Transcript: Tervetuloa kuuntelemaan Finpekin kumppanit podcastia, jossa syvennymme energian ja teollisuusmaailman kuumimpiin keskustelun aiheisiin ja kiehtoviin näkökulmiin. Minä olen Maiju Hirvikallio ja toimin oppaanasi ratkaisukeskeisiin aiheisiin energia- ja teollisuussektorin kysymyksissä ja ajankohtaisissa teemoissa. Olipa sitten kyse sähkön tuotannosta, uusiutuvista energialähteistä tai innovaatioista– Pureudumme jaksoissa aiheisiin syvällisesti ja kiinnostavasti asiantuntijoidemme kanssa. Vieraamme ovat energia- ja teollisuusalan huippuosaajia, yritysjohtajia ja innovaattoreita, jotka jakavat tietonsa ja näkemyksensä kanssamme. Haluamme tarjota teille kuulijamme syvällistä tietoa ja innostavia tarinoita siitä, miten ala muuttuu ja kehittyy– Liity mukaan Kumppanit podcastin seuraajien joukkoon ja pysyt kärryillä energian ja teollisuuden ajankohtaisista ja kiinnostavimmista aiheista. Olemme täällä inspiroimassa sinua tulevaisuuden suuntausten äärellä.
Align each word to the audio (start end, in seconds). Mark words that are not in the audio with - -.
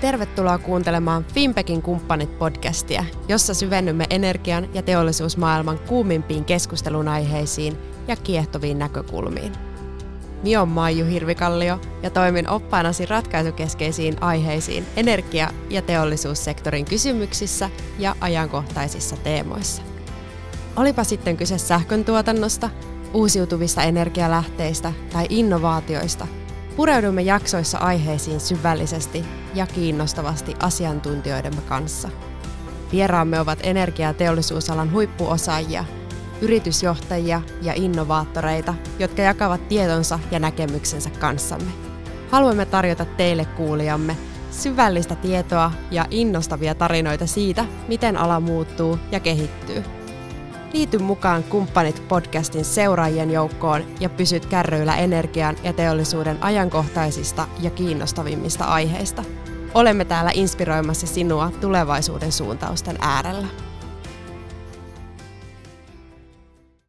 Tervetuloa 0.00 0.58
kuuntelemaan 0.58 1.24
Finpekin 1.24 1.82
kumppanit 1.82 2.38
podcastia, 2.38 3.04
jossa 3.28 3.54
syvennymme 3.54 4.06
energian 4.10 4.74
ja 4.74 4.82
teollisuusmaailman 4.82 5.78
kuumimpiin 5.78 6.44
keskustelun 6.44 7.08
aiheisiin 7.08 7.78
ja 8.08 8.16
kiehtoviin 8.16 8.78
näkökulmiin. 8.78 9.52
Minä 10.42 10.60
olen 10.60 10.68
Maiju 10.68 11.06
Hirvikallio 11.06 11.80
ja 12.02 12.10
toimin 12.10 12.48
oppaanasi 12.48 13.06
ratkaisukeskeisiin 13.06 14.22
aiheisiin 14.22 14.86
energia- 14.96 15.52
ja 15.70 15.82
teollisuussektorin 15.82 16.84
kysymyksissä 16.84 17.70
ja 17.98 18.16
ajankohtaisissa 18.20 19.16
teemoissa. 19.16 19.82
Olipa 20.76 21.04
sitten 21.04 21.36
kyse 21.36 21.58
sähkön 21.58 22.04
tuotannosta, 22.04 22.70
uusiutuvista 23.14 23.82
energialähteistä 23.82 24.92
tai 25.12 25.26
innovaatioista– 25.28 26.26
Pureudumme 26.76 27.22
jaksoissa 27.22 27.78
aiheisiin 27.78 28.40
syvällisesti 28.40 29.24
ja 29.54 29.66
kiinnostavasti 29.66 30.54
asiantuntijoidemme 30.60 31.60
kanssa. 31.68 32.08
Vieraamme 32.92 33.40
ovat 33.40 33.58
energia- 33.62 34.06
ja 34.06 34.14
teollisuusalan 34.14 34.92
huippuosaajia, 34.92 35.84
yritysjohtajia 36.40 37.42
ja 37.62 37.72
innovaattoreita, 37.76 38.74
jotka 38.98 39.22
jakavat 39.22 39.68
tietonsa 39.68 40.18
ja 40.30 40.38
näkemyksensä 40.38 41.10
kanssamme. 41.10 41.70
Haluamme 42.30 42.66
tarjota 42.66 43.04
teille 43.04 43.44
kuulijamme 43.44 44.16
syvällistä 44.50 45.14
tietoa 45.14 45.72
ja 45.90 46.06
innostavia 46.10 46.74
tarinoita 46.74 47.26
siitä, 47.26 47.64
miten 47.88 48.16
ala 48.16 48.40
muuttuu 48.40 48.98
ja 49.10 49.20
kehittyy– 49.20 49.84
Liity 50.72 50.98
mukaan 50.98 51.44
Kumppanit 51.44 52.08
podcastin 52.08 52.64
seuraajien 52.64 53.30
joukkoon 53.30 53.84
ja 54.00 54.08
pysyt 54.08 54.46
kärryillä 54.46 54.96
energian 54.96 55.56
ja 55.64 55.72
teollisuuden 55.72 56.42
ajankohtaisista 56.42 57.48
ja 57.60 57.70
kiinnostavimmista 57.70 58.64
aiheista. 58.64 59.24
Olemme 59.74 60.04
täällä 60.04 60.30
inspiroimassa 60.34 61.06
sinua 61.06 61.50
tulevaisuuden 61.60 62.32
suuntausten 62.32 62.96
äärellä. 63.00 63.46